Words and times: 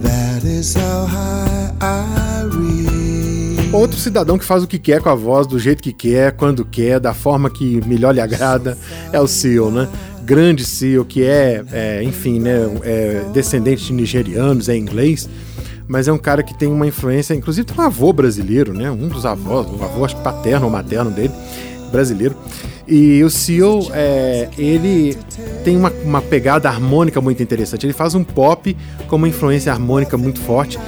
that 0.00 0.46
is 0.46 0.74
how 0.74 1.04
high 1.04 1.74
I 1.82 2.44
reach. 2.56 3.74
Outro 3.74 3.98
cidadão 3.98 4.38
que 4.38 4.46
faz 4.46 4.62
o 4.62 4.66
que 4.66 4.78
quer 4.78 5.02
com 5.02 5.10
a 5.10 5.14
voz, 5.14 5.46
do 5.46 5.58
jeito 5.58 5.82
que 5.82 5.92
quer, 5.92 6.32
quando 6.32 6.64
quer, 6.64 6.98
da 6.98 7.12
forma 7.12 7.50
que 7.50 7.86
melhor 7.86 8.14
lhe 8.14 8.20
agrada, 8.22 8.78
é 9.12 9.20
o 9.20 9.26
Seal, 9.26 9.70
né? 9.70 9.86
Grande 10.22 10.64
Seal, 10.64 11.04
que 11.04 11.22
é, 11.22 11.62
é 11.70 12.02
enfim, 12.02 12.40
né, 12.40 12.60
é 12.82 13.24
descendente 13.30 13.84
de 13.84 13.92
nigerianos, 13.92 14.70
é 14.70 14.76
inglês 14.76 15.28
mas 15.86 16.08
é 16.08 16.12
um 16.12 16.18
cara 16.18 16.42
que 16.42 16.54
tem 16.54 16.68
uma 16.68 16.86
influência, 16.86 17.34
inclusive 17.34 17.66
tem 17.66 17.76
um 17.76 17.82
avô 17.86 18.12
brasileiro, 18.12 18.72
né? 18.72 18.90
Um 18.90 19.08
dos 19.08 19.26
avós, 19.26 19.66
o 19.66 19.82
avô 19.82 20.04
acho 20.04 20.16
paterno 20.16 20.66
ou 20.66 20.72
materno 20.72 21.10
dele, 21.10 21.32
brasileiro. 21.90 22.36
E 22.86 23.22
o 23.24 23.30
Seal, 23.30 23.86
é, 23.92 24.48
ele 24.58 25.16
tem 25.64 25.76
uma, 25.76 25.90
uma 26.04 26.20
pegada 26.20 26.68
harmônica 26.68 27.20
muito 27.20 27.42
interessante. 27.42 27.86
Ele 27.86 27.94
faz 27.94 28.14
um 28.14 28.22
pop 28.22 28.76
com 29.08 29.16
uma 29.16 29.28
influência 29.28 29.72
harmônica 29.72 30.18
muito 30.18 30.40
forte 30.40 30.78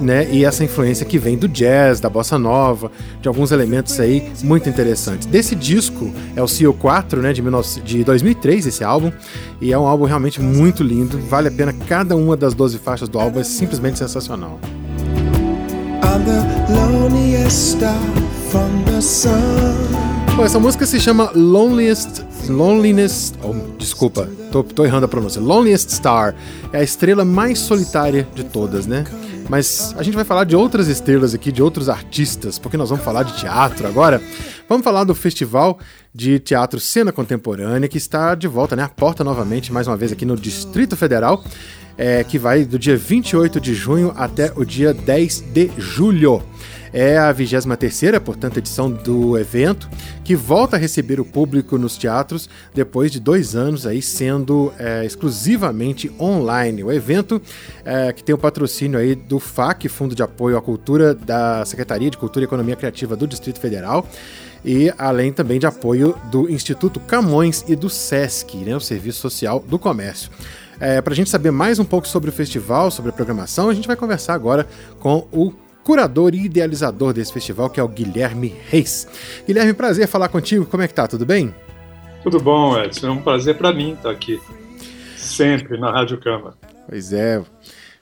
né? 0.00 0.28
E 0.30 0.44
essa 0.44 0.64
influência 0.64 1.04
que 1.06 1.18
vem 1.18 1.36
do 1.36 1.48
jazz, 1.48 2.00
da 2.00 2.08
bossa 2.08 2.38
nova, 2.38 2.90
de 3.20 3.28
alguns 3.28 3.52
elementos 3.52 3.98
aí 4.00 4.30
muito 4.42 4.68
interessantes. 4.68 5.26
Desse 5.26 5.54
disco 5.54 6.12
é 6.34 6.42
o 6.42 6.46
CO 6.46 6.72
4, 6.74 7.22
né, 7.22 7.32
de, 7.32 7.40
19, 7.40 7.80
de 7.82 8.04
2003 8.04 8.66
esse 8.66 8.84
álbum, 8.84 9.12
e 9.60 9.72
é 9.72 9.78
um 9.78 9.86
álbum 9.86 10.04
realmente 10.04 10.40
muito 10.40 10.82
lindo, 10.82 11.18
vale 11.18 11.48
a 11.48 11.52
pena 11.52 11.72
cada 11.72 12.16
uma 12.16 12.36
das 12.36 12.54
12 12.54 12.78
faixas 12.78 13.08
do 13.08 13.18
álbum, 13.18 13.40
é 13.40 13.44
simplesmente 13.44 13.98
sensacional. 13.98 14.58
Bom, 20.36 20.44
essa 20.44 20.58
música 20.58 20.84
se 20.86 20.98
chama 20.98 21.30
Loneliest 21.34 22.24
Loneliness. 22.48 23.32
Oh, 23.42 23.54
desculpa, 23.78 24.28
tô, 24.50 24.62
tô 24.62 24.84
errando 24.84 25.06
a 25.06 25.08
pronúncia. 25.08 25.40
Loneliest 25.40 25.92
Star 25.92 26.34
é 26.72 26.78
a 26.78 26.82
estrela 26.82 27.24
mais 27.24 27.58
solitária 27.58 28.26
de 28.34 28.44
todas, 28.44 28.86
né? 28.86 29.04
Mas 29.48 29.94
a 29.96 30.02
gente 30.02 30.14
vai 30.14 30.24
falar 30.24 30.44
de 30.44 30.56
outras 30.56 30.88
estrelas 30.88 31.34
aqui, 31.34 31.52
de 31.52 31.62
outros 31.62 31.88
artistas, 31.88 32.58
porque 32.58 32.76
nós 32.76 32.88
vamos 32.88 33.04
falar 33.04 33.22
de 33.22 33.36
teatro 33.38 33.86
agora. 33.86 34.20
Vamos 34.68 34.84
falar 34.84 35.04
do 35.04 35.14
Festival 35.14 35.78
de 36.14 36.38
Teatro 36.38 36.80
Cena 36.80 37.12
Contemporânea, 37.12 37.88
que 37.88 37.98
está 37.98 38.34
de 38.34 38.48
volta, 38.48 38.74
né? 38.74 38.82
A 38.82 38.88
porta 38.88 39.22
novamente, 39.22 39.72
mais 39.72 39.86
uma 39.86 39.96
vez 39.96 40.12
aqui 40.12 40.24
no 40.24 40.36
Distrito 40.36 40.96
Federal, 40.96 41.44
é, 41.98 42.24
que 42.24 42.38
vai 42.38 42.64
do 42.64 42.78
dia 42.78 42.96
28 42.96 43.60
de 43.60 43.74
junho 43.74 44.12
até 44.16 44.52
o 44.56 44.64
dia 44.64 44.94
10 44.94 45.40
de 45.52 45.70
julho. 45.76 46.42
É 46.96 47.18
a 47.18 47.34
23ª, 47.34 48.20
portanto, 48.20 48.58
edição 48.58 48.88
do 48.88 49.36
evento, 49.36 49.90
que 50.22 50.36
volta 50.36 50.76
a 50.76 50.78
receber 50.78 51.18
o 51.18 51.24
público 51.24 51.76
nos 51.76 51.98
teatros 51.98 52.48
depois 52.72 53.10
de 53.10 53.18
dois 53.18 53.56
anos 53.56 53.84
aí 53.84 54.00
sendo 54.00 54.72
é, 54.78 55.04
exclusivamente 55.04 56.08
online. 56.20 56.84
O 56.84 56.92
evento, 56.92 57.42
é, 57.84 58.12
que 58.12 58.22
tem 58.22 58.32
o 58.32 58.38
patrocínio 58.38 58.96
aí 58.96 59.16
do 59.16 59.40
FAC, 59.40 59.88
Fundo 59.88 60.14
de 60.14 60.22
Apoio 60.22 60.56
à 60.56 60.62
Cultura 60.62 61.16
da 61.16 61.64
Secretaria 61.64 62.08
de 62.08 62.16
Cultura 62.16 62.44
e 62.44 62.46
Economia 62.46 62.76
Criativa 62.76 63.16
do 63.16 63.26
Distrito 63.26 63.58
Federal, 63.58 64.08
e 64.64 64.94
além 64.96 65.32
também 65.32 65.58
de 65.58 65.66
apoio 65.66 66.16
do 66.30 66.48
Instituto 66.48 67.00
Camões 67.00 67.64
e 67.66 67.74
do 67.74 67.90
SESC, 67.90 68.58
né, 68.58 68.76
o 68.76 68.80
Serviço 68.80 69.18
Social 69.18 69.58
do 69.58 69.80
Comércio. 69.80 70.30
É, 70.78 71.00
Para 71.02 71.12
a 71.12 71.16
gente 71.16 71.28
saber 71.28 71.50
mais 71.50 71.80
um 71.80 71.84
pouco 71.84 72.06
sobre 72.06 72.30
o 72.30 72.32
festival, 72.32 72.88
sobre 72.92 73.10
a 73.10 73.12
programação, 73.12 73.68
a 73.68 73.74
gente 73.74 73.88
vai 73.88 73.96
conversar 73.96 74.34
agora 74.34 74.64
com 75.00 75.26
o 75.32 75.52
curador 75.84 76.34
e 76.34 76.46
idealizador 76.46 77.12
desse 77.12 77.32
festival, 77.32 77.68
que 77.68 77.78
é 77.78 77.82
o 77.82 77.88
Guilherme 77.88 78.54
Reis. 78.68 79.06
Guilherme, 79.46 79.74
prazer 79.74 80.08
falar 80.08 80.28
contigo. 80.28 80.64
Como 80.64 80.82
é 80.82 80.88
que 80.88 80.94
tá? 80.94 81.06
Tudo 81.06 81.26
bem? 81.26 81.54
Tudo 82.22 82.40
bom, 82.40 82.76
Edson. 82.82 83.08
É 83.08 83.10
um 83.10 83.20
prazer 83.20 83.56
para 83.56 83.72
mim 83.72 83.92
estar 83.92 84.10
aqui, 84.10 84.40
sempre 85.16 85.78
na 85.78 85.92
Rádio 85.92 86.18
Câmara. 86.18 86.54
Pois 86.88 87.12
é. 87.12 87.42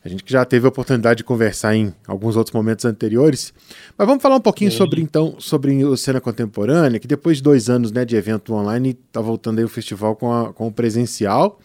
A 0.04 0.08
gente 0.08 0.24
que 0.24 0.32
já 0.32 0.44
teve 0.44 0.66
a 0.66 0.68
oportunidade 0.68 1.18
de 1.18 1.24
conversar 1.24 1.76
em 1.76 1.94
alguns 2.08 2.36
outros 2.36 2.52
momentos 2.52 2.84
anteriores. 2.84 3.54
Mas 3.96 4.06
vamos 4.06 4.20
falar 4.20 4.36
um 4.36 4.40
pouquinho 4.40 4.70
Sim. 4.70 4.76
sobre 4.76 5.00
então 5.00 5.36
sobre 5.38 5.84
o 5.84 5.96
cena 5.96 6.20
contemporânea, 6.20 6.98
que 6.98 7.06
depois 7.06 7.36
de 7.36 7.42
dois 7.42 7.68
anos 7.70 7.92
né, 7.92 8.04
de 8.04 8.16
evento 8.16 8.52
online, 8.52 8.98
está 9.06 9.20
voltando 9.20 9.60
aí 9.60 9.64
o 9.64 9.68
festival 9.68 10.16
com, 10.16 10.32
a, 10.32 10.52
com 10.52 10.66
o 10.66 10.72
presencial. 10.72 11.60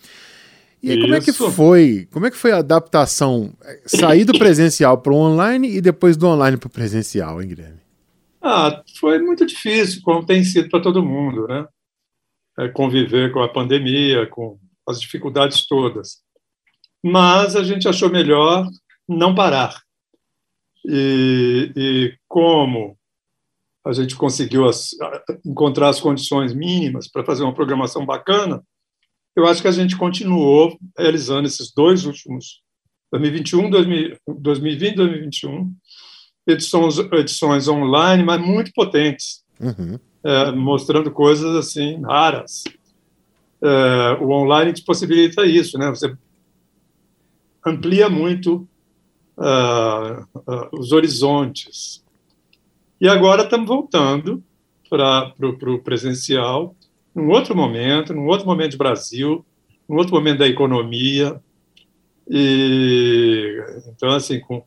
E 0.82 0.92
aí, 0.92 1.02
como 1.02 1.16
é 1.16 1.22
que 1.22 1.34
foi? 1.34 2.08
Como 2.12 2.26
é 2.28 2.32
que 2.32 2.38
foi 2.38 2.52
a 2.52 2.58
adaptação? 2.58 3.54
Sair 3.86 4.26
do 4.26 4.38
presencial 4.38 4.98
para 5.00 5.12
o 5.12 5.16
online 5.16 5.76
e 5.76 5.82
depois 5.82 6.16
do 6.16 6.28
online 6.28 6.58
para 6.58 6.68
o 6.68 6.72
presencial, 6.72 7.42
hein, 7.42 7.48
Guilherme? 7.50 7.80
Ah, 8.42 8.82
foi 9.00 9.20
muito 9.20 9.46
difícil, 9.46 10.02
como 10.04 10.26
tem 10.26 10.44
sido 10.44 10.70
para 10.70 10.82
todo 10.82 11.04
mundo, 11.04 11.48
né? 11.48 11.66
É 12.60 12.70
conviver 12.70 13.32
com 13.32 13.42
a 13.42 13.50
pandemia, 13.50 14.28
com 14.28 14.58
as 14.88 15.02
dificuldades 15.02 15.66
todas. 15.68 16.22
Mas 17.04 17.56
a 17.56 17.64
gente 17.64 17.88
achou 17.88 18.10
melhor 18.10 18.68
não 19.08 19.34
parar. 19.34 19.82
E, 20.86 21.72
e 21.76 22.14
como 22.28 22.98
a 23.86 23.94
gente 23.94 24.16
conseguiu 24.16 24.68
as, 24.68 24.92
encontrar 25.46 25.90
as 25.90 26.00
condições 26.00 26.54
mínimas 26.54 27.08
para 27.10 27.24
fazer 27.24 27.44
uma 27.44 27.54
programação 27.54 28.06
bacana, 28.06 28.64
eu 29.38 29.46
acho 29.46 29.62
que 29.62 29.68
a 29.68 29.72
gente 29.72 29.96
continuou 29.96 30.76
realizando 30.98 31.48
esses 31.48 31.72
dois 31.72 32.06
últimos, 32.06 32.64
2021, 33.12 33.70
2020 33.70 34.96
2021, 34.96 35.74
edições, 36.48 36.98
edições 36.98 37.68
online, 37.68 38.24
mas 38.24 38.42
muito 38.42 38.72
potentes, 38.74 39.44
uhum. 39.60 40.00
é, 40.24 40.52
mostrando 40.52 41.12
coisas 41.12 41.56
assim 41.56 42.02
raras. 42.02 42.64
É, 43.62 44.18
o 44.20 44.32
online 44.32 44.74
te 44.74 44.84
possibilita 44.84 45.46
isso, 45.46 45.78
né? 45.78 45.90
Você 45.90 46.18
amplia 47.64 48.10
muito 48.10 48.68
uh, 49.38 50.24
uh, 50.36 50.80
os 50.80 50.92
horizontes. 50.92 52.04
E 53.00 53.08
agora 53.08 53.44
estamos 53.44 53.68
voltando 53.68 54.44
para 54.90 55.34
o 55.40 55.80
presencial, 55.80 56.76
num 57.18 57.30
outro 57.30 57.56
momento, 57.56 58.14
num 58.14 58.28
outro 58.28 58.46
momento 58.46 58.72
de 58.72 58.78
Brasil, 58.78 59.44
num 59.90 59.98
outro 59.98 60.14
momento 60.14 60.38
da 60.38 60.48
economia, 60.48 61.42
E 62.30 63.58
então 63.88 64.10
assim 64.12 64.40
com, 64.40 64.64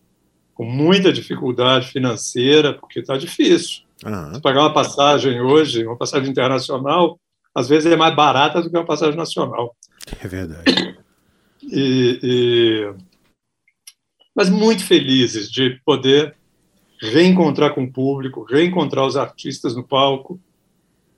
com 0.52 0.64
muita 0.64 1.12
dificuldade 1.12 1.88
financeira, 1.88 2.74
porque 2.74 2.98
está 2.98 3.16
difícil. 3.16 3.82
Uhum. 4.04 4.40
Pagar 4.40 4.62
uma 4.62 4.72
passagem 4.72 5.40
hoje, 5.40 5.86
uma 5.86 5.96
passagem 5.96 6.28
internacional, 6.28 7.20
às 7.54 7.68
vezes 7.68 7.92
é 7.92 7.96
mais 7.96 8.16
barata 8.16 8.60
do 8.60 8.68
que 8.68 8.76
uma 8.76 8.84
passagem 8.84 9.16
nacional. 9.16 9.76
É 10.20 10.26
verdade. 10.26 10.96
E, 11.62 12.18
e... 12.22 12.94
Mas 14.34 14.48
muito 14.48 14.84
felizes 14.84 15.50
de 15.50 15.78
poder 15.84 16.34
reencontrar 17.00 17.74
com 17.74 17.84
o 17.84 17.92
público, 17.92 18.42
reencontrar 18.42 19.06
os 19.06 19.16
artistas 19.16 19.76
no 19.76 19.86
palco, 19.86 20.40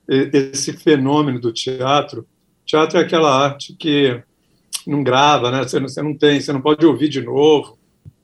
esse 0.08 0.72
fenômeno 0.72 1.40
do 1.40 1.52
teatro. 1.52 2.26
Teatro 2.64 2.98
é 2.98 3.02
aquela 3.02 3.34
arte 3.34 3.74
que 3.74 4.22
não 4.86 5.02
grava, 5.02 5.50
né? 5.50 5.62
Você 5.62 5.78
não, 5.78 5.88
você 5.88 6.02
não 6.02 6.16
tem, 6.16 6.40
você 6.40 6.52
não 6.52 6.60
pode 6.60 6.84
ouvir 6.84 7.08
de 7.08 7.20
novo. 7.20 7.78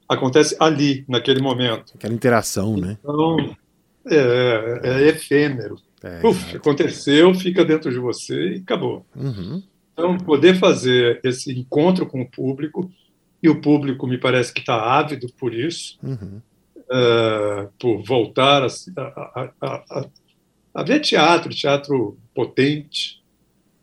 Acontece 0.08 0.56
ali, 0.58 1.04
naquele 1.08 1.40
momento. 1.40 1.92
Aquela 1.94 2.14
interação, 2.14 2.76
então, 2.76 2.88
né? 2.88 2.98
Então, 3.00 3.56
é, 4.06 4.80
é 4.84 5.08
efêmero. 5.08 5.76
É, 6.02 6.26
Uf, 6.26 6.56
aconteceu, 6.56 7.34
fica 7.34 7.64
dentro 7.64 7.90
de 7.90 7.98
você 7.98 8.54
e 8.54 8.56
acabou. 8.58 9.04
Uhum. 9.14 9.62
Então, 9.92 10.16
poder 10.18 10.58
fazer 10.58 11.20
esse 11.24 11.52
encontro 11.52 12.06
com 12.06 12.22
o 12.22 12.30
público, 12.30 12.90
e 13.42 13.48
o 13.48 13.60
público 13.60 14.06
me 14.06 14.18
parece 14.18 14.52
que 14.52 14.60
está 14.60 14.80
ávido 14.80 15.26
por 15.38 15.52
isso, 15.54 15.98
uhum. 16.02 16.40
uh, 16.76 17.68
por 17.78 18.02
voltar 18.04 18.64
a, 18.64 18.68
a, 18.96 19.52
a, 19.60 20.06
a, 20.78 20.82
ver 20.84 21.00
teatro, 21.00 21.50
teatro 21.50 22.18
potente. 22.34 23.22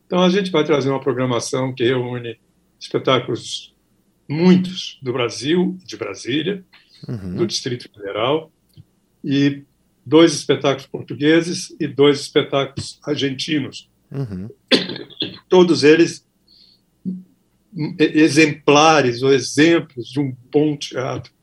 Então, 0.06 0.22
a 0.22 0.30
gente 0.30 0.50
vai 0.50 0.64
trazer 0.64 0.90
uma 0.90 1.00
programação 1.00 1.74
que 1.74 1.84
reúne 1.84 2.40
espetáculos 2.80 3.76
muitos 4.30 4.98
do 5.02 5.12
Brasil, 5.12 5.78
de 5.86 5.98
Brasília, 5.98 6.64
uhum. 7.08 7.36
do 7.36 7.48
Distrito 7.48 7.90
Federal, 7.92 8.52
e 9.24 9.64
dois 10.06 10.34
espetáculos 10.34 10.88
portugueses 10.88 11.76
e 11.80 11.88
dois 11.88 12.22
espetáculos 12.22 13.00
argentinos. 13.04 13.90
Uhum. 14.12 14.50
Todos 15.50 15.84
eles 15.84 16.26
exemplares 18.00 19.22
ou 19.22 19.34
exemplos 19.34 20.08
de 20.08 20.20
um 20.20 20.34
bom 20.50 20.78
teatro, 20.78 21.34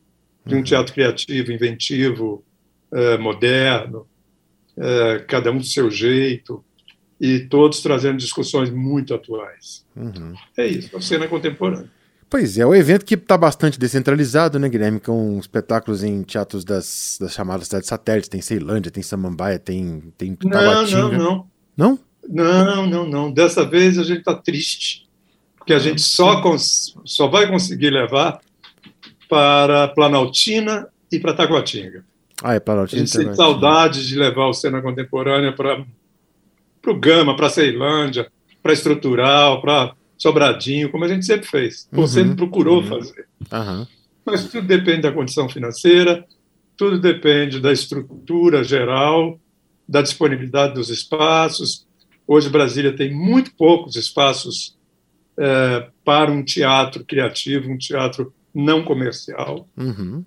de 0.46 0.54
um 0.54 0.58
uhum. 0.58 0.64
teatro 0.64 0.94
criativo, 0.94 1.52
inventivo, 1.52 2.42
uh, 2.90 3.20
moderno, 3.20 4.06
uh, 4.76 5.26
cada 5.26 5.50
um 5.50 5.58
do 5.58 5.64
seu 5.64 5.90
jeito, 5.90 6.64
e 7.20 7.40
todos 7.40 7.80
trazendo 7.80 8.16
discussões 8.16 8.68
muito 8.70 9.14
atuais. 9.14 9.84
Uhum. 9.96 10.34
É 10.56 10.66
isso, 10.66 10.96
a 10.96 11.00
cena 11.00 11.28
contemporânea. 11.28 11.88
Pois 12.28 12.56
é, 12.56 12.64
o 12.64 12.74
evento 12.74 13.04
que 13.04 13.14
está 13.14 13.36
bastante 13.36 13.78
descentralizado, 13.78 14.58
né, 14.58 14.68
Guilherme? 14.68 14.98
Com 14.98 15.38
espetáculos 15.38 16.02
em 16.02 16.22
teatros 16.22 16.64
das, 16.64 17.18
das 17.20 17.34
chamadas 17.34 17.66
cidades 17.66 17.88
satélites. 17.88 18.28
Tem 18.28 18.40
Ceilândia, 18.40 18.90
tem 18.90 19.02
Samambaia, 19.02 19.58
tem, 19.58 20.02
tem 20.16 20.34
Tabatinga. 20.34 21.02
Não, 21.02 21.12
não, 21.12 21.46
não. 21.76 21.98
Não? 22.26 22.74
Não, 22.74 22.86
não, 22.86 23.06
não. 23.06 23.32
Dessa 23.32 23.64
vez 23.66 23.98
a 23.98 24.02
gente 24.02 24.20
está 24.20 24.34
triste, 24.34 25.06
porque 25.58 25.74
a 25.74 25.78
gente 25.78 26.00
só, 26.00 26.42
só 27.04 27.28
vai 27.28 27.46
conseguir 27.46 27.90
levar 27.90 28.40
para 29.28 29.88
Planaltina 29.88 30.88
e 31.12 31.18
para 31.18 31.34
Taguatinga. 31.34 32.04
Ah, 32.42 32.54
é. 32.54 32.62
A 32.66 32.86
gente 32.86 33.16
tem 33.16 33.34
saudade 33.34 34.06
de 34.06 34.16
levar 34.16 34.46
o 34.46 34.52
cena 34.52 34.82
contemporânea 34.82 35.52
para 35.52 35.84
o 36.86 36.98
Gama, 36.98 37.36
para 37.36 37.48
Ceilândia, 37.48 38.30
para 38.62 38.72
Estrutural, 38.72 39.60
para 39.60 39.94
Sobradinho, 40.18 40.90
como 40.90 41.04
a 41.04 41.08
gente 41.08 41.24
sempre 41.24 41.46
fez, 41.46 41.88
ou 41.92 42.00
uhum, 42.00 42.06
sempre 42.06 42.36
procurou 42.36 42.80
uhum. 42.80 42.88
fazer. 42.88 43.26
Uhum. 43.52 43.86
Mas 44.24 44.44
tudo 44.48 44.66
depende 44.66 45.02
da 45.02 45.12
condição 45.12 45.48
financeira, 45.48 46.24
tudo 46.76 47.00
depende 47.00 47.60
da 47.60 47.72
estrutura 47.72 48.62
geral, 48.62 49.38
da 49.88 50.00
disponibilidade 50.00 50.74
dos 50.74 50.90
espaços. 50.90 51.86
Hoje, 52.26 52.48
Brasília 52.48 52.94
tem 52.94 53.12
muito 53.12 53.52
poucos 53.54 53.96
espaços 53.96 54.76
é, 55.36 55.88
para 56.04 56.30
um 56.30 56.44
teatro 56.44 57.04
criativo, 57.04 57.70
um 57.70 57.78
teatro 57.78 58.32
não 58.54 58.84
comercial. 58.84 59.68
Uhum. 59.76 60.24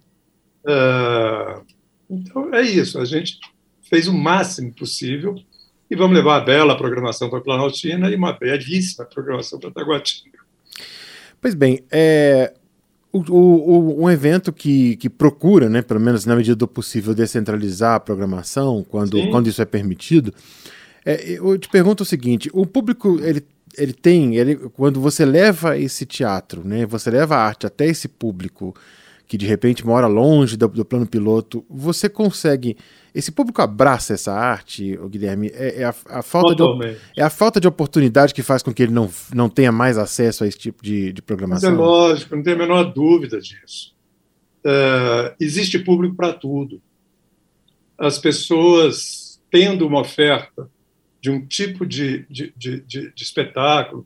É, 0.68 1.62
então, 2.10 2.54
é 2.54 2.62
isso. 2.62 3.00
A 3.00 3.06
gente 3.06 3.40
fez 3.82 4.08
o 4.08 4.14
máximo 4.14 4.74
possível 4.74 5.36
e 5.90 5.96
vamos 5.96 6.16
levar 6.16 6.38
a 6.38 6.42
bela 6.42 6.78
programação 6.78 7.30
para 7.30 7.40
a 7.40 7.42
Planaltina 7.42 8.10
e 8.10 8.16
uma 8.16 8.34
belíssima 8.34 9.06
programação 9.06 9.60
para 9.60 9.72
Taguatinga. 9.72 10.40
Pois 11.40 11.54
bem, 11.54 11.84
é, 11.92 12.54
o, 13.12 13.20
o, 13.32 14.04
um 14.04 14.10
evento 14.10 14.52
que, 14.52 14.96
que 14.98 15.10
procura, 15.10 15.70
né, 15.70 15.82
pelo 15.82 16.00
menos 16.00 16.26
na 16.26 16.36
medida 16.36 16.56
do 16.56 16.68
possível, 16.68 17.14
descentralizar 17.14 17.96
a 17.96 18.00
programação 18.00 18.84
quando, 18.84 19.30
quando 19.30 19.48
isso 19.48 19.62
é 19.62 19.66
permitido. 19.66 20.34
É, 21.06 21.34
eu 21.34 21.58
te 21.58 21.70
pergunto 21.70 22.04
o 22.04 22.06
seguinte: 22.06 22.50
o 22.52 22.66
público 22.66 23.20
ele, 23.22 23.46
ele 23.78 23.94
tem, 23.94 24.36
ele, 24.36 24.56
quando 24.56 25.00
você 25.00 25.24
leva 25.24 25.78
esse 25.78 26.06
teatro, 26.06 26.68
né, 26.68 26.86
você 26.86 27.12
leva 27.12 27.36
a 27.36 27.46
arte 27.46 27.68
até 27.68 27.86
esse 27.86 28.08
público 28.08 28.76
que 29.28 29.38
de 29.38 29.46
repente 29.46 29.86
mora 29.86 30.08
longe 30.08 30.56
do, 30.56 30.68
do 30.68 30.86
plano 30.86 31.08
piloto, 31.08 31.66
você 31.70 32.08
consegue 32.10 32.78
esse 33.16 33.32
público 33.32 33.62
abraça 33.62 34.14
essa 34.14 34.34
arte, 34.34 34.98
o 35.02 35.08
Guilherme? 35.08 35.50
É, 35.54 35.84
é 35.84 35.86
a, 35.86 35.96
a, 36.10 36.22
falta 36.22 36.54
de, 36.54 36.98
é 37.16 37.24
a 37.24 37.30
falta 37.30 37.62
de 37.62 37.68
oportunidade 37.68 38.34
que 38.34 38.44
faz 38.44 38.62
com 38.62 38.74
que 38.74 38.84
ele 38.84 38.92
não, 38.92 39.10
não 39.34 39.48
tenha 39.48 39.72
mais 39.72 39.98
acesso 39.98 40.44
a 40.44 40.48
esse 40.48 40.58
tipo 40.58 40.84
de, 40.84 41.14
de 41.14 41.22
programação? 41.22 41.72
Mas 41.72 41.80
é 41.80 41.82
lógico, 41.82 42.36
não 42.36 42.44
tenho 42.44 42.58
a 42.58 42.60
menor 42.60 42.84
dúvida 42.94 43.40
disso. 43.40 43.96
É, 44.66 45.34
existe 45.40 45.80
público 45.80 46.14
para 46.14 46.34
tudo. 46.34 46.82
As 47.98 48.20
pessoas 48.20 49.42
tendo 49.50 49.88
uma 49.88 50.02
oferta 50.02 50.70
de 51.22 51.32
um 51.32 51.46
tipo 51.46 51.86
de, 51.86 52.26
de, 52.30 52.54
de, 52.58 52.82
de, 52.82 53.14
de 53.14 53.24
espetáculo, 53.24 54.06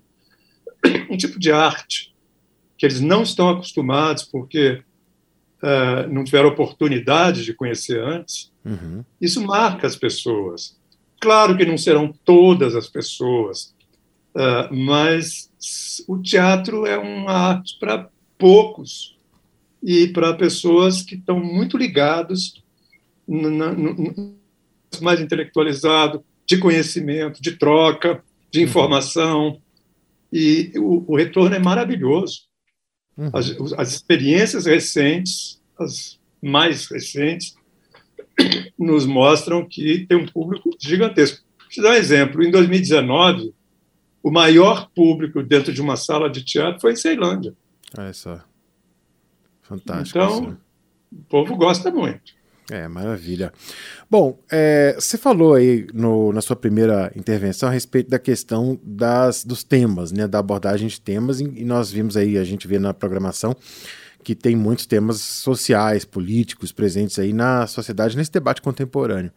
um 1.09 1.17
tipo 1.17 1.39
de 1.39 1.51
arte 1.51 2.13
que 2.77 2.85
eles 2.85 3.01
não 3.01 3.23
estão 3.23 3.49
acostumados 3.49 4.21
porque 4.21 4.83
uh, 5.63 6.11
não 6.11 6.23
tiveram 6.23 6.49
oportunidade 6.49 7.43
de 7.43 7.53
conhecer 7.53 8.01
antes, 8.01 8.51
uhum. 8.65 9.03
isso 9.19 9.45
marca 9.45 9.87
as 9.87 9.95
pessoas. 9.95 10.77
Claro 11.19 11.57
que 11.57 11.65
não 11.65 11.77
serão 11.77 12.13
todas 12.23 12.75
as 12.75 12.87
pessoas, 12.87 13.75
uh, 14.35 14.73
mas 14.73 15.49
o 16.07 16.17
teatro 16.17 16.85
é 16.85 16.97
uma 16.97 17.31
arte 17.31 17.77
para 17.79 18.09
poucos 18.37 19.17
e 19.83 20.07
para 20.07 20.33
pessoas 20.33 21.01
que 21.01 21.15
estão 21.15 21.39
muito 21.39 21.77
ligados, 21.77 22.63
no, 23.27 23.51
mais 25.01 25.19
intelectualizado, 25.19 26.23
de 26.45 26.57
conhecimento, 26.57 27.41
de 27.41 27.51
troca, 27.51 28.23
de 28.51 28.59
uhum. 28.59 28.65
informação. 28.65 29.47
Uhum. 29.47 29.61
E 30.31 30.71
o, 30.77 31.11
o 31.11 31.15
retorno 31.15 31.55
é 31.55 31.59
maravilhoso. 31.59 32.48
Uhum. 33.19 33.29
As, 33.33 33.73
as 33.77 33.91
experiências 33.91 34.65
recentes, 34.65 35.61
as 35.77 36.17
mais 36.41 36.87
recentes, 36.87 37.53
nos 38.79 39.05
mostram 39.05 39.67
que 39.67 40.05
tem 40.07 40.17
um 40.17 40.25
público 40.25 40.69
gigantesco. 40.79 41.43
Vou 41.59 41.67
te 41.67 41.81
dar 41.81 41.89
um 41.89 41.95
exemplo. 41.95 42.41
Em 42.41 42.49
2019, 42.49 43.53
o 44.23 44.31
maior 44.31 44.89
público 44.95 45.43
dentro 45.43 45.73
de 45.73 45.81
uma 45.81 45.97
sala 45.97 46.29
de 46.29 46.45
teatro 46.45 46.79
foi 46.79 46.93
em 46.93 46.95
Ceilândia. 46.95 47.53
É 47.97 48.13
só. 48.13 48.39
Fantástico. 49.63 50.17
Então, 50.17 50.39
isso. 50.39 50.57
o 51.11 51.23
povo 51.25 51.57
gosta 51.57 51.91
muito. 51.91 52.38
É, 52.71 52.87
maravilha. 52.87 53.51
Bom, 54.09 54.39
é, 54.51 54.95
você 54.97 55.17
falou 55.17 55.55
aí 55.55 55.87
no, 55.93 56.31
na 56.31 56.41
sua 56.41 56.55
primeira 56.55 57.11
intervenção 57.15 57.69
a 57.69 57.71
respeito 57.71 58.09
da 58.09 58.19
questão 58.19 58.79
das, 58.83 59.43
dos 59.43 59.63
temas, 59.63 60.11
né, 60.11 60.27
da 60.27 60.39
abordagem 60.39 60.87
de 60.87 61.01
temas, 61.01 61.39
e 61.39 61.65
nós 61.65 61.91
vimos 61.91 62.15
aí, 62.15 62.37
a 62.37 62.43
gente 62.43 62.67
vê 62.67 62.77
na 62.77 62.93
programação, 62.93 63.55
que 64.23 64.35
tem 64.35 64.55
muitos 64.55 64.85
temas 64.85 65.19
sociais, 65.19 66.05
políticos 66.05 66.71
presentes 66.71 67.17
aí 67.17 67.33
na 67.33 67.65
sociedade, 67.65 68.15
nesse 68.15 68.31
debate 68.31 68.61
contemporâneo. 68.61 69.31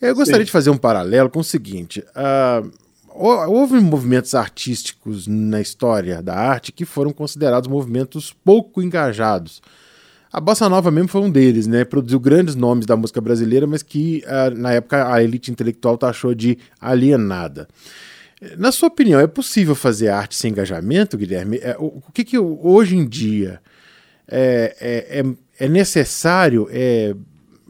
Eu 0.00 0.14
gostaria 0.14 0.42
Sim. 0.42 0.46
de 0.46 0.52
fazer 0.52 0.70
um 0.70 0.76
paralelo 0.76 1.30
com 1.30 1.40
o 1.40 1.44
seguinte: 1.44 2.04
uh, 2.10 2.70
houve 3.08 3.80
movimentos 3.80 4.34
artísticos 4.34 5.26
na 5.26 5.60
história 5.60 6.22
da 6.22 6.34
arte 6.34 6.72
que 6.72 6.84
foram 6.84 7.12
considerados 7.12 7.68
movimentos 7.68 8.32
pouco 8.44 8.82
engajados 8.82 9.62
a 10.32 10.40
Bossa 10.40 10.68
Nova 10.68 10.90
mesmo 10.90 11.08
foi 11.08 11.20
um 11.20 11.30
deles, 11.30 11.66
né? 11.66 11.84
Produziu 11.84 12.18
grandes 12.18 12.54
nomes 12.54 12.86
da 12.86 12.96
música 12.96 13.20
brasileira, 13.20 13.66
mas 13.66 13.82
que 13.82 14.24
uh, 14.26 14.56
na 14.58 14.72
época 14.72 15.12
a 15.12 15.22
elite 15.22 15.50
intelectual 15.50 15.98
taxou 15.98 16.34
de 16.34 16.56
alienada. 16.80 17.68
Na 18.56 18.72
sua 18.72 18.88
opinião, 18.88 19.20
é 19.20 19.26
possível 19.26 19.74
fazer 19.74 20.08
arte 20.08 20.34
sem 20.34 20.50
engajamento, 20.50 21.18
Guilherme? 21.18 21.58
É, 21.58 21.76
o, 21.78 21.98
o, 21.98 22.12
que, 22.12 22.24
que 22.24 22.38
hoje 22.38 22.96
em 22.96 23.06
dia 23.06 23.60
é, 24.26 24.74
é, 24.80 25.20
é, 25.20 25.66
é 25.66 25.68
necessário, 25.68 26.66
é, 26.72 27.14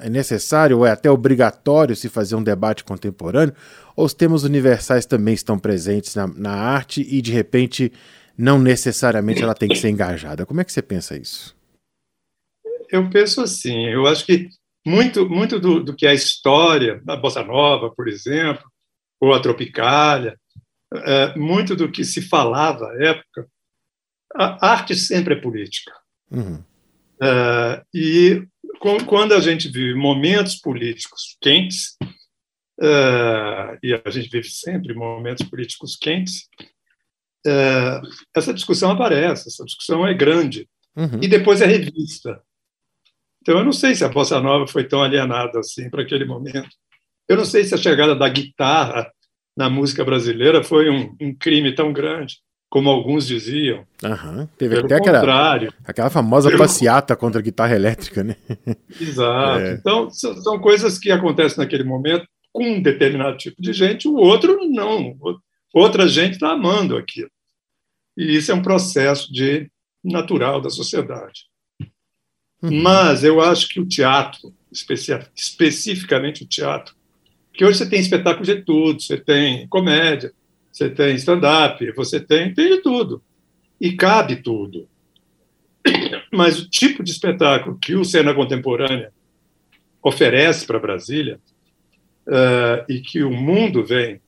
é 0.00 0.09
necessário 0.09 0.78
ou 0.78 0.87
é 0.87 0.92
até 0.92 1.11
obrigatório 1.11 1.97
se 1.97 2.09
fazer 2.09 2.37
um 2.37 2.42
debate 2.42 2.85
contemporâneo? 2.85 3.54
Ou 3.97 4.07
os 4.07 4.14
temas 4.14 4.45
universais 4.45 5.04
também 5.04 5.35
estão 5.35 5.59
presentes 5.59 6.14
na, 6.14 6.26
na 6.28 6.52
arte 6.52 7.07
e 7.11 7.21
de 7.21 7.33
repente 7.33 7.92
não 8.38 8.59
necessariamente 8.59 9.42
ela 9.42 9.54
tem 9.54 9.69
que 9.69 9.76
ser 9.76 9.90
engajada. 9.90 10.47
Como 10.47 10.61
é 10.61 10.64
que 10.64 10.73
você 10.73 10.81
pensa 10.81 11.16
isso? 11.16 11.54
Eu 12.93 13.09
penso 13.09 13.41
assim, 13.41 13.87
eu 13.87 14.07
acho 14.07 14.27
que 14.27 14.51
muito, 14.85 15.27
muito 15.27 15.59
do, 15.59 15.83
do 15.83 15.97
que 15.97 16.07
é 16.07 16.11
a 16.11 16.15
história 16.15 17.01
da 17.05 17.17
Bossa 17.17 17.43
Nova, 17.43 17.91
por 17.91 18.07
exemplo, 18.07 18.71
ou 19.19 19.33
a 19.33 19.41
Tropicália, 19.41 20.39
é, 20.95 21.35
muito 21.35 21.75
do 21.75 21.91
que 21.91 22.05
se 22.05 22.21
falava 22.21 22.87
à 22.87 23.03
época, 23.03 23.49
a 24.35 24.73
arte 24.73 24.95
sempre 24.95 25.35
é 25.35 25.41
política. 25.41 25.93
Uhum. 26.31 26.63
É, 27.23 27.83
e 27.95 28.47
quando 29.07 29.33
a 29.33 29.41
gente 29.41 29.69
vive 29.69 29.95
momentos 29.95 30.57
políticos 30.57 31.37
quentes, 31.41 31.97
é, 32.79 33.79
e 33.83 34.03
a 34.05 34.11
gente 34.11 34.29
vive 34.29 34.51
sempre 34.51 34.93
momentos 34.93 35.49
políticos 35.49 35.97
quentes, 35.97 36.47
é, 37.47 38.01
essa 38.37 38.53
discussão 38.53 38.91
aparece, 38.91 39.49
essa 39.49 39.65
discussão 39.65 40.07
é 40.07 40.13
grande, 40.13 40.69
uhum. 40.95 41.21
e 41.23 41.29
depois 41.29 41.63
é 41.63 41.67
revista. 41.67 42.43
Então, 43.43 43.59
eu 43.59 43.65
não 43.65 43.73
sei 43.73 43.95
se 43.95 44.05
a 44.05 44.09
bossa 44.09 44.41
nova 44.41 44.69
foi 44.69 44.85
tão 44.85 45.03
alienada 45.03 45.59
assim 45.59 45.91
para 45.91 46.03
aquele 46.03 46.25
momento. 46.25 46.71
Eu 47.29 47.37
não 47.37 47.45
sei 47.45 47.65
se 47.65 47.75
a 47.75 47.79
chegada 47.79 48.15
da 48.15 48.29
guitarra 48.29 49.11
na 49.57 49.69
música 49.69 50.05
brasileira 50.05 50.63
foi 50.63 50.89
um, 50.89 51.15
um 51.21 51.35
crime 51.35 51.75
tão 51.75 51.93
grande 51.93 52.37
como 52.71 52.89
alguns 52.89 53.27
diziam. 53.27 53.85
Uhum. 54.03 54.47
Teve 54.57 54.77
Pelo 54.77 54.87
até 54.87 54.95
aquela, 54.95 55.69
aquela 55.85 56.09
famosa 56.09 56.49
Pelo... 56.49 56.63
passeata 56.63 57.15
contra 57.15 57.41
a 57.41 57.43
guitarra 57.43 57.75
elétrica, 57.75 58.25
né? 58.25 58.37
Exato. 58.99 59.61
É. 59.61 59.73
Então, 59.73 60.09
são 60.11 60.59
coisas 60.59 60.99
que 60.99 61.11
acontecem 61.11 61.59
naquele 61.59 61.85
momento 61.85 62.27
com 62.53 62.65
um 62.65 62.81
determinado 62.81 63.37
tipo 63.37 63.61
de 63.61 63.73
gente, 63.73 64.07
o 64.07 64.15
outro 64.15 64.59
não. 64.71 65.17
Outra 65.75 66.07
gente 66.07 66.35
está 66.35 66.53
amando 66.53 66.97
aquilo. 66.97 67.31
E 68.17 68.37
isso 68.37 68.53
é 68.53 68.55
um 68.55 68.63
processo 68.63 69.31
de 69.33 69.71
natural 70.03 70.61
da 70.61 70.71
sociedade. 70.71 71.52
Uhum. 72.62 72.83
Mas 72.83 73.25
eu 73.25 73.40
acho 73.40 73.69
que 73.69 73.81
o 73.81 73.87
teatro, 73.87 74.54
especificamente 74.71 76.45
o 76.45 76.47
teatro, 76.47 76.95
que 77.52 77.64
hoje 77.64 77.78
você 77.78 77.88
tem 77.88 78.00
espetáculo 78.00 78.47
de 78.47 78.62
tudo, 78.62 79.02
você 79.02 79.19
tem 79.19 79.66
comédia, 79.69 80.33
você 80.71 80.88
tem 80.88 81.14
stand-up, 81.16 81.92
você 81.92 82.19
tem, 82.21 82.54
tem 82.54 82.76
de 82.76 82.83
tudo. 82.83 83.23
E 83.81 83.92
cabe 83.92 84.37
tudo. 84.37 84.88
Mas 86.33 86.61
o 86.61 86.71
tipo 86.71 87.02
de 87.02 87.11
espetáculo 87.11 87.78
que 87.78 87.95
o 87.95 88.04
Cena 88.04 88.33
Contemporânea 88.33 89.12
oferece 90.02 90.66
para 90.66 90.78
Brasília 90.78 91.38
uh, 92.26 92.85
e 92.88 93.00
que 93.00 93.23
o 93.23 93.31
mundo 93.31 93.85
vem 93.85 94.21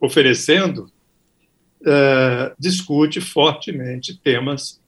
oferecendo 0.00 0.90
uh, 1.82 2.54
discute 2.58 3.20
fortemente 3.20 4.18
temas, 4.18 4.79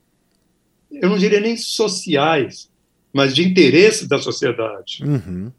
eu 0.92 1.08
não 1.08 1.18
diria 1.18 1.40
nem 1.40 1.56
sociais, 1.56 2.70
mas 3.12 3.34
de 3.34 3.42
interesse 3.42 4.08
da 4.08 4.18
sociedade. 4.18 5.02
Uhum. 5.04 5.52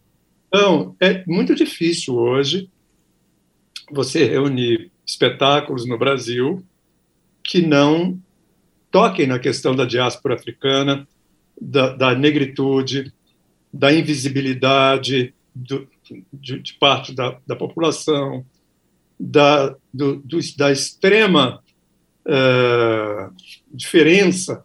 Então, 0.47 0.95
é 0.99 1.23
muito 1.25 1.55
difícil 1.55 2.15
hoje 2.15 2.69
você 3.91 4.25
reunir 4.25 4.91
espetáculos 5.05 5.85
no 5.87 5.97
Brasil 5.97 6.63
que 7.43 7.61
não 7.61 8.19
toquem 8.89 9.27
na 9.27 9.39
questão 9.39 9.75
da 9.75 9.85
diáspora 9.85 10.35
africana, 10.35 11.07
da, 11.59 11.95
da 11.95 12.15
negritude, 12.15 13.11
da 13.73 13.91
invisibilidade 13.91 15.33
do, 15.53 15.87
de, 16.31 16.59
de, 16.59 16.73
parte 16.73 17.13
da, 17.13 17.37
da 17.45 17.55
população, 17.55 18.45
da, 19.19 19.75
do, 19.93 20.17
do, 20.17 20.39
da 20.55 20.71
extrema 20.71 21.61
uh, 22.25 23.33
diferença 23.73 24.63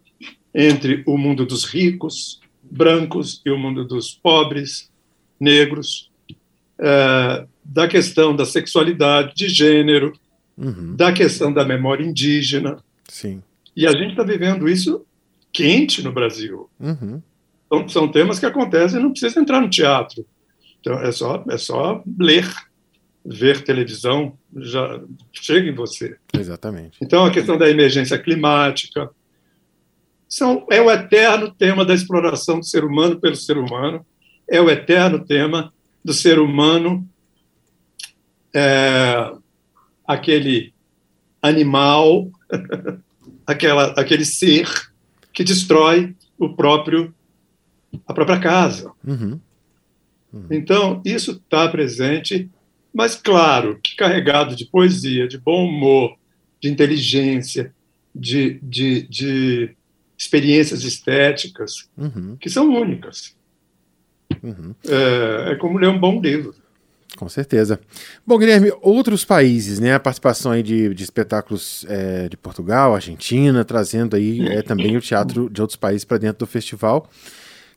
entre 0.59 1.05
o 1.07 1.17
mundo 1.17 1.47
dos 1.47 1.65
ricos, 1.65 2.41
brancos, 2.69 3.41
e 3.47 3.51
o 3.51 3.57
mundo 3.57 3.85
dos 3.85 4.11
pobres, 4.11 4.91
negros, 5.39 6.11
uh, 6.81 7.49
da 7.65 7.87
questão 7.87 8.35
da 8.35 8.45
sexualidade, 8.45 9.35
de 9.37 9.49
gênero, 9.49 10.13
uhum. 10.57 10.97
da 10.97 11.13
questão 11.13 11.53
da 11.53 11.65
memória 11.65 12.05
indígena. 12.05 12.79
Sim. 13.07 13.41
E 13.77 13.87
a 13.87 13.93
gente 13.93 14.11
está 14.11 14.25
vivendo 14.25 14.69
isso 14.69 15.07
quente 15.53 16.03
no 16.03 16.11
Brasil. 16.11 16.69
Uhum. 16.81 17.23
Então, 17.67 17.89
são 17.89 18.09
temas 18.09 18.41
que 18.41 18.47
acontecem, 18.47 19.01
não 19.01 19.13
precisa 19.13 19.39
entrar 19.39 19.61
no 19.61 19.71
teatro. 19.71 20.27
Então, 20.81 20.99
é 21.01 21.13
só, 21.13 21.45
é 21.49 21.57
só 21.57 22.03
ler, 22.19 22.53
ver 23.25 23.63
televisão, 23.63 24.37
já 24.57 25.01
chega 25.33 25.69
em 25.69 25.75
você. 25.75 26.17
Exatamente. 26.37 26.99
Então, 27.01 27.25
a 27.25 27.31
questão 27.31 27.57
da 27.57 27.71
emergência 27.71 28.19
climática 28.19 29.09
são, 30.29 30.67
é 30.71 30.81
o 30.81 30.91
eterno 30.91 31.51
tema 31.51 31.85
da 31.85 31.95
exploração 31.95 32.59
do 32.59 32.65
ser 32.65 32.85
humano 32.85 33.19
pelo 33.19 33.35
ser 33.35 33.57
humano, 33.57 34.05
é 34.49 34.61
o 34.61 34.71
eterno 34.71 35.25
tema 35.25 35.73
do 36.05 36.13
ser 36.13 36.39
humano 36.39 37.09
é, 38.55 39.33
aquele 40.07 40.73
animal, 41.41 42.31
aquela, 43.47 43.93
aquele 43.93 44.25
ser 44.25 44.69
que 45.33 45.45
destrói 45.45 46.15
o 46.39 46.55
próprio 46.55 47.15
a 48.07 48.13
própria 48.13 48.39
casa. 48.39 48.93
Uhum. 49.07 49.41
Uhum. 50.33 50.47
Então 50.51 51.01
isso 51.05 51.33
está 51.33 51.69
presente, 51.69 52.51
mas 52.93 53.15
claro 53.15 53.79
que 53.83 53.97
carregado 53.97 54.55
de 54.55 54.67
poesia, 54.67 55.27
de 55.27 55.39
bom 55.39 55.67
humor, 55.67 56.17
de 56.61 56.69
inteligência, 56.69 57.73
de, 58.15 58.59
de, 58.63 59.03
de 59.09 59.77
experiências 60.19 60.83
estéticas 60.83 61.89
uhum. 61.97 62.37
que 62.41 62.51
são 62.51 62.69
únicas. 62.69 63.37
Uhum. 64.43 64.75
É, 64.87 65.53
é 65.53 65.55
como 65.57 65.79
ler 65.79 65.89
um 65.89 65.99
bom 65.99 66.21
livro. 66.21 66.55
Com 67.17 67.29
certeza. 67.29 67.81
Bom, 68.27 68.37
Guilherme, 68.39 68.73
outros 68.83 69.25
países, 69.25 69.81
né? 69.81 69.95
A 69.95 70.01
participação 70.01 70.53
aí 70.53 70.63
de, 70.63 70.93
de 70.93 71.05
espetáculos 71.05 71.87
é, 71.89 72.29
de 72.29 72.37
Portugal, 72.37 72.95
Argentina, 72.95 73.65
trazendo 73.65 74.15
aí 74.15 74.47
é, 74.47 74.63
também 74.63 74.97
o 74.97 75.01
teatro 75.01 75.49
de 75.49 75.61
outros 75.61 75.77
países 75.77 76.05
para 76.05 76.19
dentro 76.19 76.41
do 76.41 76.47
festival, 76.47 77.09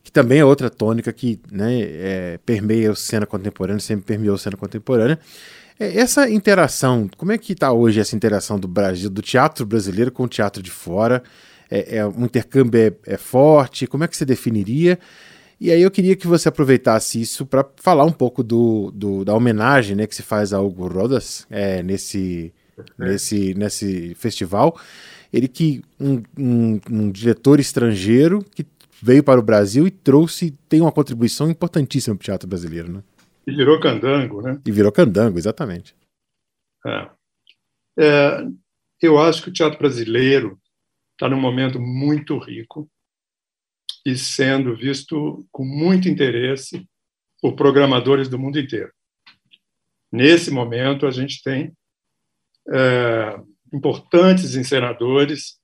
que 0.03 0.11
também 0.11 0.39
é 0.39 0.45
outra 0.45 0.69
tônica 0.69 1.13
que 1.13 1.39
né, 1.49 1.79
é, 1.79 2.39
permeia 2.45 2.91
a 2.91 2.95
cena 2.95 3.25
contemporânea, 3.25 3.79
sempre 3.79 4.05
permeou 4.05 4.35
a 4.35 4.39
cena 4.39 4.57
contemporânea. 4.57 5.17
É, 5.79 5.97
essa 5.97 6.29
interação, 6.29 7.09
como 7.17 7.31
é 7.31 7.37
que 7.37 7.53
está 7.53 7.71
hoje 7.71 7.99
essa 7.99 8.15
interação 8.15 8.59
do 8.59 8.67
Brasil, 8.67 9.09
do 9.09 9.21
teatro 9.21 9.65
brasileiro 9.65 10.11
com 10.11 10.23
o 10.23 10.27
teatro 10.27 10.61
de 10.61 10.71
fora? 10.71 11.23
É, 11.71 11.97
é, 11.97 12.05
um 12.05 12.25
intercâmbio 12.25 12.79
é, 12.79 13.13
é 13.13 13.17
forte? 13.17 13.87
Como 13.87 14.03
é 14.03 14.07
que 14.07 14.17
você 14.17 14.25
definiria? 14.25 14.99
E 15.59 15.71
aí 15.71 15.81
eu 15.81 15.89
queria 15.91 16.15
que 16.15 16.27
você 16.27 16.49
aproveitasse 16.49 17.21
isso 17.21 17.45
para 17.45 17.65
falar 17.77 18.03
um 18.03 18.11
pouco 18.11 18.43
do, 18.43 18.91
do, 18.91 19.23
da 19.23 19.33
homenagem 19.33 19.95
né, 19.95 20.05
que 20.05 20.15
se 20.15 20.23
faz 20.23 20.53
a 20.53 20.59
Hugo 20.59 20.87
Rodas 20.87 21.47
é, 21.49 21.81
nesse, 21.81 22.51
nesse, 22.97 23.53
nesse 23.53 24.15
festival. 24.15 24.77
Ele 25.31 25.47
que 25.47 25.81
um, 25.99 26.21
um, 26.37 26.79
um, 26.89 27.11
diretor 27.11 27.59
estrangeiro 27.59 28.43
que 28.53 28.65
veio 29.01 29.23
para 29.23 29.39
o 29.39 29.43
Brasil 29.43 29.87
e 29.87 29.91
trouxe, 29.91 30.51
tem 30.67 30.81
uma 30.81 30.91
contribuição 30.91 31.49
importantíssima 31.49 32.15
para 32.15 32.23
o 32.23 32.25
teatro 32.25 32.49
brasileiro. 32.49 32.91
Né? 32.91 33.03
E 33.47 33.55
virou 33.55 33.79
candango, 33.79 34.41
né? 34.41 34.59
E 34.65 34.71
virou 34.71 34.91
candango, 34.91 35.37
exatamente. 35.37 35.95
É. 36.85 37.09
É, 37.99 38.47
eu 39.01 39.17
acho 39.19 39.43
que 39.43 39.49
o 39.49 39.53
teatro 39.53 39.79
brasileiro 39.79 40.59
está 41.21 41.29
num 41.29 41.39
momento 41.39 41.79
muito 41.79 42.35
rico 42.39 42.89
e 44.03 44.17
sendo 44.17 44.75
visto 44.75 45.47
com 45.51 45.63
muito 45.63 46.09
interesse 46.09 46.83
por 47.39 47.55
programadores 47.55 48.27
do 48.27 48.39
mundo 48.39 48.59
inteiro. 48.59 48.91
Nesse 50.11 50.49
momento, 50.49 51.05
a 51.05 51.11
gente 51.11 51.43
tem 51.43 51.71
é, 52.73 53.39
importantes 53.71 54.55
encenadores 54.55 55.59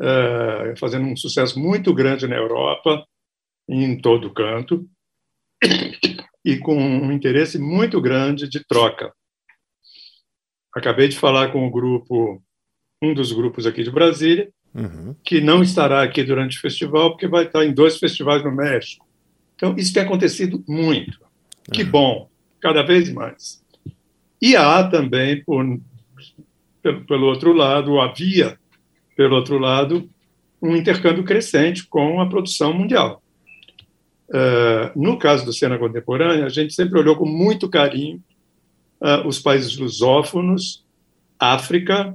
é, 0.00 0.74
fazendo 0.76 1.06
um 1.06 1.16
sucesso 1.16 1.56
muito 1.60 1.94
grande 1.94 2.26
na 2.26 2.34
Europa, 2.34 3.06
em 3.68 3.96
todo 3.96 4.34
canto, 4.34 4.90
e 6.44 6.58
com 6.58 6.76
um 6.76 7.12
interesse 7.12 7.60
muito 7.60 8.00
grande 8.00 8.48
de 8.48 8.66
troca. 8.66 9.14
Acabei 10.74 11.06
de 11.06 11.16
falar 11.16 11.52
com 11.52 11.64
o 11.64 11.70
grupo, 11.70 12.42
um 13.00 13.14
dos 13.14 13.30
grupos 13.30 13.66
aqui 13.66 13.84
de 13.84 13.90
Brasília, 13.90 14.52
uhum. 14.74 15.14
que 15.24 15.40
não 15.40 15.62
estará 15.62 16.02
aqui 16.02 16.22
durante 16.22 16.58
o 16.58 16.60
festival, 16.60 17.10
porque 17.10 17.28
vai 17.28 17.44
estar 17.44 17.64
em 17.64 17.72
dois 17.72 17.98
festivais 17.98 18.42
no 18.44 18.52
México. 18.52 19.06
Então, 19.56 19.74
isso 19.76 19.92
tem 19.92 20.02
acontecido 20.02 20.64
muito. 20.66 21.18
Que 21.72 21.82
uhum. 21.82 21.90
bom, 21.90 22.30
cada 22.60 22.82
vez 22.82 23.12
mais. 23.12 23.62
E 24.40 24.56
há 24.56 24.82
também, 24.84 25.44
por, 25.44 25.64
pelo, 26.82 27.04
pelo 27.04 27.26
outro 27.26 27.52
lado, 27.52 28.00
havia, 28.00 28.58
pelo 29.16 29.36
outro 29.36 29.58
lado, 29.58 30.08
um 30.62 30.76
intercâmbio 30.76 31.24
crescente 31.24 31.86
com 31.86 32.20
a 32.20 32.28
produção 32.28 32.72
mundial. 32.72 33.22
Uh, 34.28 34.98
no 34.98 35.18
caso 35.18 35.44
do 35.44 35.52
Cena 35.52 35.78
Contemporânea, 35.78 36.46
a 36.46 36.50
gente 36.50 36.72
sempre 36.72 36.98
olhou 36.98 37.16
com 37.16 37.26
muito 37.26 37.68
carinho 37.68 38.22
uh, 39.00 39.26
os 39.26 39.38
países 39.38 39.76
lusófonos, 39.76 40.84
África, 41.38 42.14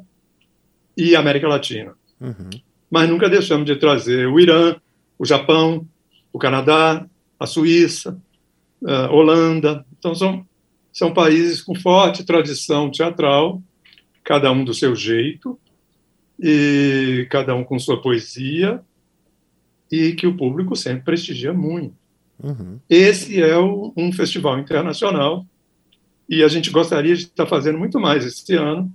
e 0.97 1.15
América 1.15 1.47
Latina. 1.47 1.93
Uhum. 2.19 2.49
Mas 2.89 3.09
nunca 3.09 3.29
deixamos 3.29 3.65
de 3.65 3.75
trazer 3.75 4.27
o 4.27 4.39
Irã, 4.39 4.75
o 5.17 5.25
Japão, 5.25 5.87
o 6.31 6.39
Canadá, 6.39 7.05
a 7.39 7.45
Suíça, 7.45 8.17
a 8.85 9.11
Holanda. 9.11 9.85
Então, 9.97 10.13
são, 10.13 10.45
são 10.91 11.13
países 11.13 11.61
com 11.61 11.75
forte 11.75 12.23
tradição 12.23 12.89
teatral, 12.89 13.61
cada 14.23 14.51
um 14.51 14.63
do 14.63 14.73
seu 14.73 14.95
jeito, 14.95 15.59
e 16.39 17.27
cada 17.29 17.55
um 17.55 17.63
com 17.63 17.79
sua 17.79 18.01
poesia, 18.01 18.81
e 19.91 20.13
que 20.13 20.27
o 20.27 20.35
público 20.35 20.75
sempre 20.75 21.05
prestigia 21.05 21.53
muito. 21.53 21.95
Uhum. 22.41 22.79
Esse 22.89 23.41
é 23.41 23.57
o, 23.57 23.93
um 23.95 24.11
festival 24.11 24.59
internacional 24.59 25.45
e 26.27 26.43
a 26.43 26.47
gente 26.47 26.69
gostaria 26.69 27.15
de 27.15 27.23
estar 27.23 27.45
fazendo 27.45 27.77
muito 27.77 27.99
mais 27.99 28.25
esse 28.25 28.55
ano, 28.55 28.91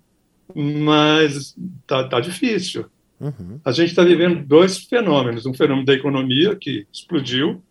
mas 0.54 1.56
está 1.82 2.06
tá 2.08 2.20
difícil. 2.20 2.86
Uhum. 3.20 3.60
A 3.64 3.70
gente 3.70 3.90
está 3.90 4.02
vivendo 4.02 4.44
dois 4.44 4.78
fenômenos: 4.78 5.44
um 5.44 5.52
fenômeno 5.52 5.84
da 5.84 5.92
economia 5.92 6.56
que 6.56 6.86
explodiu, 6.90 7.62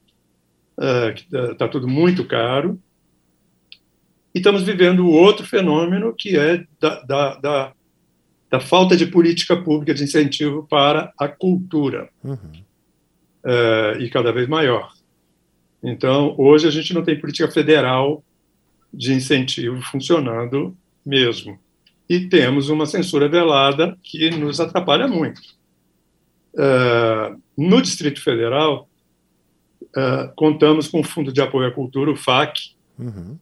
uh, 0.78 1.14
que 1.16 1.24
está 1.24 1.56
tá 1.56 1.68
tudo 1.68 1.88
muito 1.88 2.24
caro, 2.24 2.80
e 4.34 4.38
estamos 4.38 4.62
vivendo 4.62 5.06
o 5.06 5.12
outro 5.12 5.46
fenômeno 5.46 6.14
que 6.16 6.38
é 6.38 6.64
da, 6.80 7.02
da, 7.02 7.36
da, 7.36 7.74
da, 8.52 8.60
falta 8.60 8.96
de 8.96 9.08
política 9.08 9.58
pública 9.58 9.94
de 9.94 10.04
incentivo 10.04 10.68
para 10.70 11.12
a 11.18 11.28
cultura, 11.28 12.10
uhum. 12.24 12.36
uh, 13.44 14.00
e 14.00 14.10
cada 14.10 14.32
vez 14.32 14.48
maior. 14.48 14.94
Então, 15.82 16.36
hoje 16.38 16.68
a 16.68 16.72
gente 16.72 16.94
não 16.94 17.04
tem 17.04 17.20
política 17.20 17.50
federal 17.50 18.24
de 18.94 19.14
incentivo 19.14 19.82
funcionando 19.82 20.78
mesmo. 21.06 21.58
E 22.10 22.22
temos 22.28 22.70
uma 22.70 22.88
censura 22.88 23.30
velada 23.30 23.96
que 24.02 24.32
nos 24.32 24.60
atrapalha 24.60 25.08
muito. 25.08 25.40
Uh, 26.56 27.40
no 27.56 27.80
Distrito 27.82 28.20
Federal, 28.20 28.90
uh, 29.84 30.34
contamos 30.36 30.88
com 30.88 31.02
o 31.02 31.04
Fundo 31.04 31.32
de 31.32 31.40
Apoio 31.40 31.68
à 31.68 31.72
Cultura, 31.72 32.10
o 32.10 32.16
FAC, 32.16 32.72
uhum. 32.98 33.38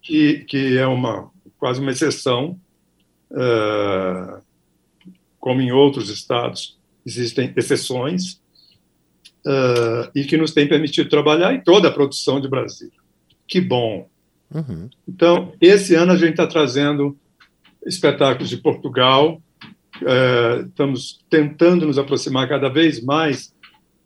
que, 0.00 0.44
que 0.44 0.78
é 0.78 0.86
uma 0.86 1.30
quase 1.58 1.80
uma 1.80 1.90
exceção, 1.90 2.58
uh, 3.32 4.40
como 5.40 5.60
em 5.60 5.72
outros 5.72 6.08
estados 6.08 6.78
existem 7.04 7.52
exceções, 7.56 8.40
e 10.14 10.22
que 10.22 10.36
nos 10.36 10.52
tem 10.52 10.68
permitido 10.68 11.08
trabalhar 11.08 11.52
em 11.52 11.60
toda 11.60 11.88
a 11.88 11.90
produção 11.90 12.40
de 12.40 12.48
Brasília. 12.48 12.96
Que 13.48 13.60
bom! 13.60 14.08
Uhum. 14.54 14.88
Então, 15.08 15.52
esse 15.60 15.96
ano 15.96 16.12
a 16.12 16.16
gente 16.16 16.30
está 16.30 16.46
trazendo 16.46 17.18
espetáculos 17.86 18.48
de 18.48 18.56
Portugal, 18.56 19.40
é, 20.00 20.64
estamos 20.66 21.20
tentando 21.28 21.86
nos 21.86 21.98
aproximar 21.98 22.48
cada 22.48 22.68
vez 22.68 23.02
mais, 23.02 23.54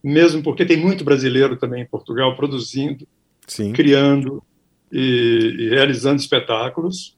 mesmo 0.03 0.43
porque 0.43 0.65
tem 0.65 0.77
muito 0.77 1.05
brasileiro 1.05 1.57
também 1.57 1.83
em 1.83 1.87
Portugal 1.87 2.35
produzindo, 2.37 3.07
Sim. 3.47 3.73
criando 3.73 4.43
e, 4.93 5.57
e, 5.59 5.69
realizando 5.69 6.21
espetáculos. 6.21 7.17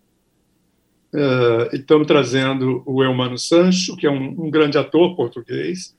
É, 1.15 1.77
estamos 1.77 2.07
trazendo 2.07 2.83
o 2.85 3.03
Eumano 3.03 3.39
Sancho, 3.39 3.97
que 3.97 4.07
é 4.07 4.11
um, 4.11 4.47
um 4.47 4.51
grande 4.51 4.77
ator 4.77 5.17
português, 5.17 5.97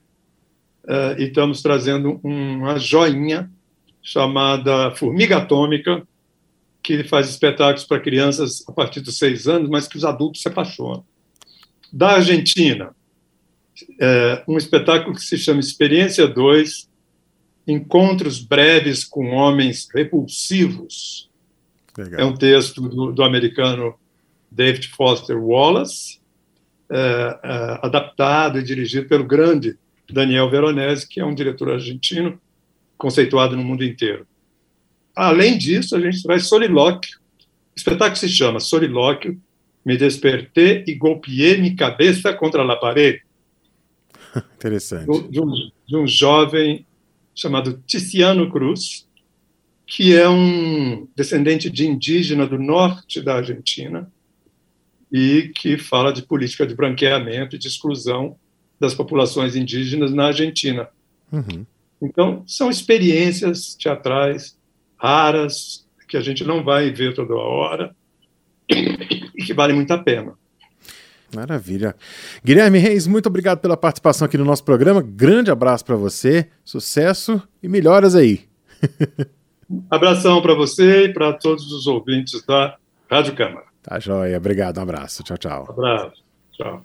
é, 0.88 1.22
e 1.22 1.24
estamos 1.25 1.62
trazendo 1.62 2.20
uma 2.24 2.78
joinha 2.78 3.50
chamada 4.01 4.92
Formiga 4.92 5.38
Atômica, 5.38 6.08
que 6.81 7.03
faz 7.03 7.29
espetáculos 7.29 7.86
para 7.86 8.00
crianças 8.00 8.63
a 8.67 8.71
partir 8.71 9.01
dos 9.01 9.17
seis 9.17 9.48
anos, 9.48 9.69
mas 9.69 9.88
que 9.88 9.98
os 9.98 10.05
adultos 10.05 10.41
se 10.41 10.48
apaixonam. 10.48 11.03
Da 11.91 12.12
Argentina, 12.12 12.95
é, 14.00 14.43
um 14.48 14.57
espetáculo 14.57 15.15
que 15.15 15.21
se 15.21 15.38
chama 15.38 15.59
Experiência 15.59 16.27
2, 16.27 16.89
Encontros 17.67 18.39
Breves 18.39 19.04
com 19.04 19.32
Homens 19.32 19.88
Repulsivos. 19.93 21.30
Legal. 21.97 22.21
É 22.21 22.25
um 22.25 22.36
texto 22.36 22.82
do, 22.82 23.12
do 23.12 23.23
americano 23.23 23.95
David 24.51 24.88
Foster 24.89 25.38
Wallace, 25.38 26.19
é, 26.89 26.97
é, 26.97 27.80
adaptado 27.86 28.60
e 28.60 28.63
dirigido 28.63 29.08
pelo 29.08 29.23
grande 29.23 29.77
Daniel 30.10 30.49
Veronese, 30.49 31.08
que 31.08 31.19
é 31.19 31.25
um 31.25 31.36
diretor 31.36 31.69
argentino 31.69 32.39
conceituado 32.97 33.56
no 33.56 33.63
mundo 33.63 33.84
inteiro. 33.84 34.25
Além 35.15 35.58
disso, 35.58 35.95
a 35.95 36.00
gente 36.00 36.24
traz 36.24 36.48
solilóquio. 36.48 37.17
O 37.39 37.78
espetáculo 37.78 38.17
se 38.17 38.30
chama 38.30 38.60
Solilóquio, 38.60 39.39
Me 39.86 39.98
Despertei 39.98 40.84
e 40.88 40.95
Golpeei 40.95 41.58
minha 41.58 41.76
cabeça 41.76 42.34
contra 42.34 42.63
a 42.63 42.76
parede. 42.76 43.22
Interessante. 44.56 45.30
De 45.30 45.41
um, 45.41 45.52
de 45.88 45.98
um 45.98 46.08
jovem 46.08 46.86
chamado 47.34 47.82
Tiziano 47.88 48.50
Cruz, 48.52 49.08
que 49.86 50.15
é 50.15 50.30
um 50.30 51.08
descendente 51.15 51.69
de 51.69 51.88
indígena 51.88 52.45
do 52.45 52.60
norte 52.60 53.22
da 53.22 53.36
Argentina 53.36 54.12
e 55.12 55.52
que 55.56 55.78
fala 55.78 56.13
de 56.13 56.22
política 56.22 56.67
de 56.67 56.76
branqueamento 56.76 57.56
e 57.56 57.60
de 57.60 57.67
exclusão 57.67 58.38
das 58.80 58.93
populações 58.93 59.56
indígenas 59.56 60.13
na 60.13 60.28
Argentina. 60.28 60.88
Uhum. 61.32 61.65
Então, 62.02 62.43
são 62.45 62.69
experiências 62.69 63.76
teatrais 63.76 64.58
raras, 64.99 65.88
que 66.07 66.17
a 66.17 66.21
gente 66.21 66.43
não 66.43 66.63
vai 66.63 66.91
ver 66.91 67.13
toda 67.13 67.35
hora 67.35 67.95
e 68.69 69.43
que 69.43 69.53
vale 69.53 69.73
muito 69.73 69.91
a 69.91 69.97
pena. 69.97 70.33
Maravilha. 71.33 71.95
Guilherme 72.43 72.79
Reis, 72.79 73.05
muito 73.05 73.27
obrigado 73.27 73.59
pela 73.59 73.77
participação 73.77 74.25
aqui 74.25 74.38
no 74.38 74.45
nosso 74.45 74.63
programa. 74.63 75.01
Grande 75.01 75.51
abraço 75.51 75.85
para 75.85 75.95
você, 75.95 76.49
sucesso 76.65 77.41
e 77.62 77.67
melhoras 77.67 78.15
aí. 78.15 78.47
Abração 79.89 80.41
para 80.41 80.55
você 80.55 81.05
e 81.05 81.13
para 81.13 81.31
todos 81.33 81.71
os 81.71 81.85
ouvintes 81.85 82.43
da 82.43 82.75
Rádio 83.09 83.35
Câmara. 83.35 83.65
Tá 83.83 83.99
joia. 83.99 84.38
Obrigado. 84.38 84.79
Um 84.79 84.81
abraço. 84.81 85.21
Tchau, 85.23 85.38
tchau. 85.38 85.65
Um 85.69 85.71
abraço. 85.71 86.29
Tchau. 86.62 86.84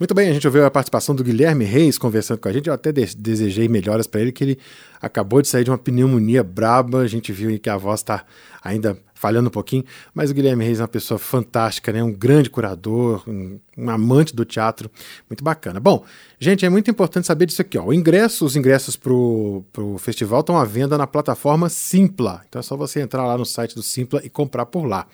Muito 0.00 0.14
bem, 0.14 0.28
a 0.28 0.32
gente 0.32 0.48
ouviu 0.48 0.66
a 0.66 0.70
participação 0.70 1.14
do 1.14 1.22
Guilherme 1.22 1.64
Reis 1.64 1.96
conversando 1.96 2.38
com 2.38 2.48
a 2.48 2.52
gente. 2.52 2.66
Eu 2.66 2.74
até 2.74 2.90
desejei 2.90 3.68
melhoras 3.68 4.04
para 4.04 4.20
ele, 4.20 4.32
que 4.32 4.42
ele 4.42 4.58
acabou 5.00 5.40
de 5.40 5.46
sair 5.46 5.62
de 5.62 5.70
uma 5.70 5.78
pneumonia 5.78 6.42
braba. 6.42 6.98
A 6.98 7.06
gente 7.06 7.30
viu 7.32 7.56
que 7.60 7.70
a 7.70 7.76
voz 7.76 8.00
está 8.00 8.24
ainda 8.60 8.98
falhando 9.14 9.46
um 9.46 9.52
pouquinho, 9.52 9.84
mas 10.12 10.32
o 10.32 10.34
Guilherme 10.34 10.64
Reis 10.64 10.80
é 10.80 10.82
uma 10.82 10.88
pessoa 10.88 11.16
fantástica, 11.16 11.92
né? 11.92 12.02
um 12.02 12.10
grande 12.10 12.50
curador, 12.50 13.22
um, 13.28 13.60
um, 13.78 13.88
amante 13.88 14.34
do 14.34 14.44
teatro, 14.44 14.90
muito 15.30 15.44
bacana. 15.44 15.78
Bom, 15.78 16.04
gente, 16.40 16.66
é 16.66 16.68
muito 16.68 16.90
importante 16.90 17.28
saber 17.28 17.46
disso 17.46 17.62
aqui. 17.62 17.78
Ó. 17.78 17.84
O 17.84 17.94
ingresso, 17.94 18.44
os 18.44 18.56
ingressos 18.56 18.96
para 18.96 19.12
o 19.12 19.96
festival 20.00 20.40
estão 20.40 20.58
à 20.58 20.64
venda 20.64 20.98
na 20.98 21.06
plataforma 21.06 21.68
Simpla. 21.68 22.42
Então 22.48 22.58
é 22.58 22.62
só 22.62 22.76
você 22.76 23.00
entrar 23.00 23.24
lá 23.24 23.38
no 23.38 23.46
site 23.46 23.76
do 23.76 23.82
Simpla 23.84 24.20
e 24.24 24.28
comprar 24.28 24.66
por 24.66 24.84
lá. 24.84 25.06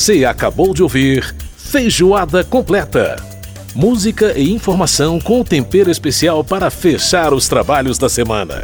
Você 0.09 0.25
acabou 0.25 0.73
de 0.73 0.83
ouvir 0.83 1.37
Feijoada 1.55 2.43
Completa. 2.43 3.17
Música 3.75 4.33
e 4.39 4.51
informação 4.51 5.21
com 5.21 5.45
tempero 5.45 5.91
especial 5.91 6.43
para 6.43 6.71
fechar 6.71 7.35
os 7.35 7.47
trabalhos 7.47 7.99
da 7.99 8.09
semana. 8.09 8.63